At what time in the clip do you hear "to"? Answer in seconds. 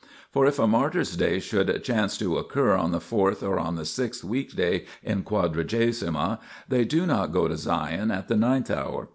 2.17-2.39, 7.47-7.55